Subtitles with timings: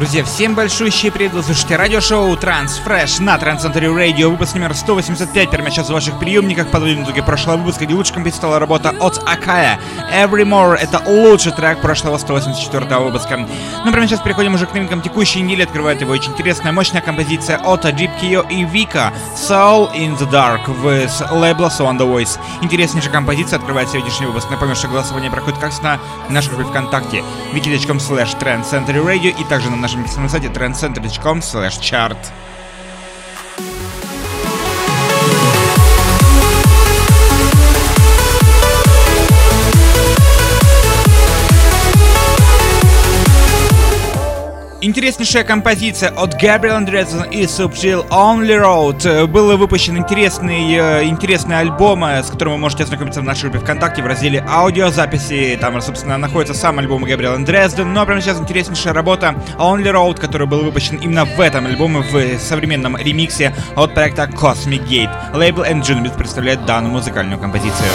[0.00, 1.34] Друзья, всем большущий привет!
[1.34, 6.70] Вы слушаете радиошоу Transfresh на Transcentury Radio, выпуск номер 185, прямо сейчас в ваших приемниках,
[6.70, 9.78] подводим итоги прошлого выпуска, где лучшим стала работа от Акая.
[10.10, 13.36] Every More— это лучший трек прошлого 184 выпуска.
[13.84, 17.58] Ну, прямо сейчас переходим уже к новинкам текущей недели, открывает его очень интересная, мощная композиция
[17.58, 22.38] от Kio и Vika Soul in the Dark в с лейбла So on the Voice.
[22.62, 24.50] Интереснейшая композиция открывает сегодняшний выпуск.
[24.50, 25.98] Напомню, что голосование проходит как на
[26.28, 27.22] нашей группе ВКонтакте
[27.52, 32.18] wiki.com slash trendcentury radio и также на нашем сайте trendcenter.com slash chart.
[44.90, 49.28] Интереснейшая композиция от Gabriel Andreessen и Subtil Only Road.
[49.28, 53.60] Был выпущен интересный, э, интересный альбом, э, с которым вы можете ознакомиться в нашей группе
[53.60, 55.56] ВКонтакте в разделе аудиозаписи.
[55.60, 57.84] Там, собственно, находится сам альбом Gabriel Andreessen.
[57.84, 62.40] Но прямо сейчас интереснейшая работа Only Road, который был выпущен именно в этом альбоме, в
[62.40, 65.36] современном ремиксе от проекта Cosmic Gate.
[65.36, 67.90] Лейбл Engine представляет данную музыкальную композицию.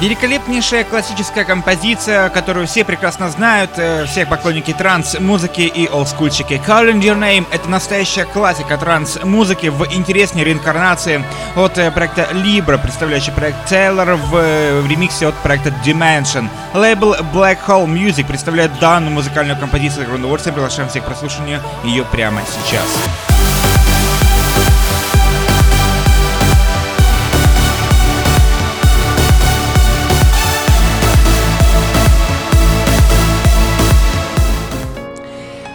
[0.00, 6.62] Великолепнейшая классическая композиция, которую все прекрасно знают, э, все поклонники транс-музыки и олдскульчики.
[6.64, 11.24] Calling Your Name— это настоящая классика транс-музыки в интересной реинкарнации
[11.56, 16.48] от э, проекта Libra, представляющий проект Taylor в, э, в ремиксе от проекта Dimension.
[16.74, 20.06] Лейбл Black Hole Music представляет данную музыкальную композицию.
[20.06, 23.37] С удовольствием приглашаем всех к прослушиванию ее прямо сейчас.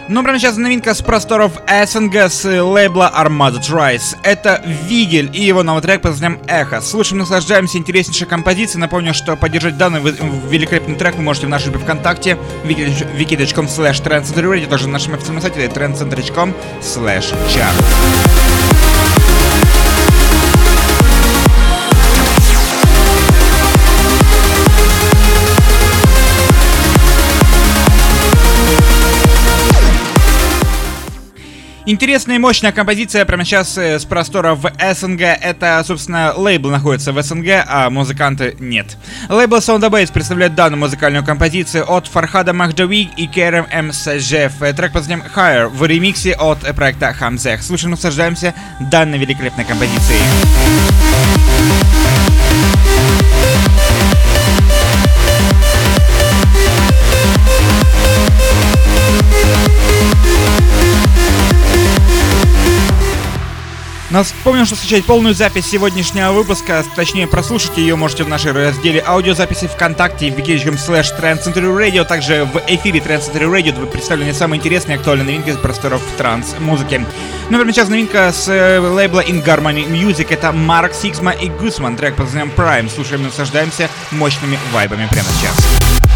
[0.10, 4.18] Ну, прямо сейчас новинка с просторов СНГ с лейбла Armada Trice.
[4.24, 6.82] Это Вигель и его новый трек под названием Эхо.
[6.82, 8.82] Слушаем, наслаждаемся интереснейшей композицией.
[8.82, 14.68] Напомню, что поддержать данный великолепный трек вы можете в нашей группе ВКонтакте wiki.com slash trendcenter
[14.68, 18.43] также на нашем официальном сайте trendcenter.com slash chart.
[31.86, 35.22] Интересная и мощная композиция прямо сейчас э, с простора в СНГ.
[35.22, 38.98] Это, собственно, лейбл находится в СНГ, а музыканты нет.
[39.28, 43.92] Лейбл Soundabase представляет данную музыкальную композицию от Фархада Махдавиг и Керем М.
[43.92, 44.54] Сажев.
[44.60, 47.62] Трек под названием Higher в ремиксе от проекта Хамзех.
[47.62, 50.22] Слушаем, наслаждаемся данной великолепной композицией.
[64.14, 69.66] Напомню, что скачать полную запись сегодняшнего выпуска, точнее прослушать ее можете в нашей разделе аудиозаписи
[69.66, 75.26] ВКонтакте в wiki.com slash Radio, также в эфире Trend Century Radio представлены самые интересные актуальные
[75.26, 77.04] новинки из просторов транс-музыки.
[77.50, 81.98] Ну, прямо сейчас новинка с э, лейбла In Harmony Music, это Марк Сигма и Гусман,
[81.98, 82.94] трек под названием Prime.
[82.94, 86.13] Слушаем и наслаждаемся мощными вайбами прямо сейчас.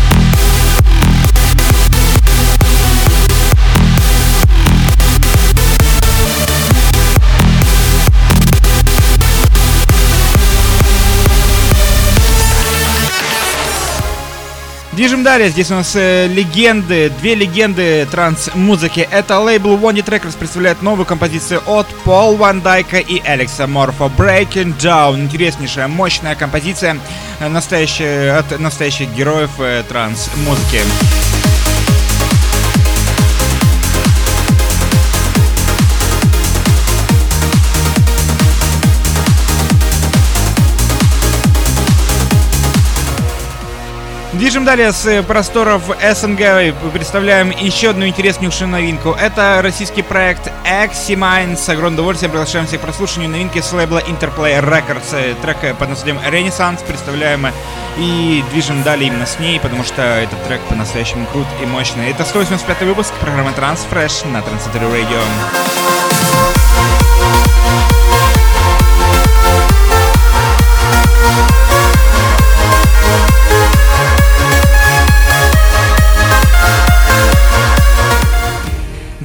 [14.97, 15.49] Движем далее.
[15.49, 19.07] Здесь у нас э, легенды, две легенды транс-музыки.
[19.11, 24.05] Это лейбл One Trackers представляет новую композицию от Пол Ван Дайка и Алекса Морфа.
[24.05, 25.19] Breaking Down.
[25.21, 26.97] Интереснейшая, мощная композиция
[27.39, 30.81] э, настоящая, от настоящих героев э, транс-музыки.
[44.57, 46.73] Движем далее с э, просторов СНГ.
[46.91, 49.11] Представляем еще одну интереснейшую новинку.
[49.11, 51.55] Это российский проект Eximine.
[51.55, 55.13] С огромным удовольствием приглашаем всех к прослушиванию новинки с лейбла Interplay Records.
[55.13, 57.45] Э, трек э, под названием Renaissance представляем
[57.99, 62.09] и движем далее именно с ней, потому что этот трек по-настоящему крут и мощный.
[62.09, 65.96] Это 185 выпуск программы Transfresh на Transcentury Radio.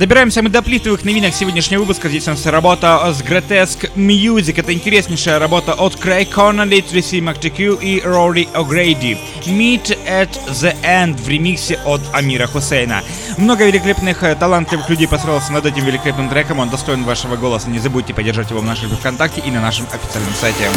[0.03, 2.09] Добираемся мы до плитовых новинок сегодняшнего выпуска.
[2.09, 4.55] Здесь у нас работа с Grotesque Music.
[4.59, 9.17] Это интереснейшая работа от Крей Коннелли, Трисси МакТК и Рори О'Грейди.
[9.47, 13.05] Meet at the End в ремиксе от Амира Хусейна.
[13.39, 16.59] Много великолепных, э, талантливых людей построилось над этим великолепным треком.
[16.59, 17.71] Он достоин вашего голоса.
[17.71, 20.69] Не забудьте поддержать его в нашей ВКонтакте и на нашем официальном сайте.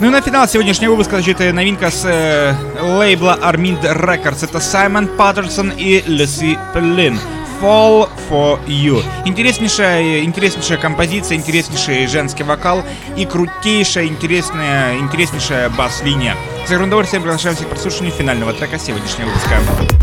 [0.00, 4.44] Ну и на финал сегодняшнего выпуска, значит, новинка с э, лейбла Armind Records.
[4.44, 7.18] Это Саймон Паттерсон и Люси Пеллин.
[7.60, 9.04] Fall for You.
[9.24, 12.82] Интереснейшая, интереснейшая композиция, интереснейший женский вокал
[13.16, 16.36] и крутейшая, интересная, интереснейшая бас-линия.
[16.66, 19.93] С удовольствием приглашаем всех к прослушиванию финального трека сегодняшнего выпуска.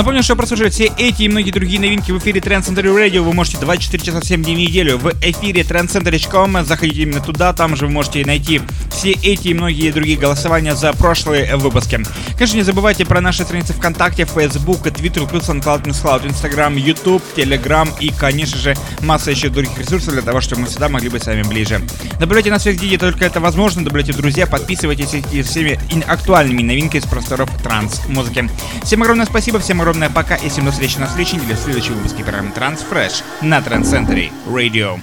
[0.00, 3.34] Напомню, что прослушивать все эти и многие другие новинки в эфире Trend Center Radio вы
[3.34, 6.64] можете 24 часа в 7 дней в неделю в эфире trendcenter.com.
[6.64, 10.94] Заходите именно туда, там же вы можете найти все эти и многие другие голосования за
[10.94, 12.00] прошлые выпуски.
[12.32, 17.86] Конечно, не забывайте про наши страницы ВКонтакте, Facebook, Twitter, плюс SoundCloud, NewsCloud, Instagram, YouTube, Telegram
[18.00, 21.26] и, конечно же, масса еще других ресурсов для того, чтобы мы всегда могли быть с
[21.26, 21.78] вами ближе.
[22.18, 27.06] Добавляйте нас всех, где только это возможно, добавляйте друзья, подписывайтесь и всеми актуальными новинками из
[27.06, 28.48] просторов транс-музыки.
[28.82, 31.58] Всем огромное спасибо, всем огромное огромное пока и всем до встречи на следующей неделе в
[31.58, 35.00] следующем выпуске программы Transfresh на Century Radio.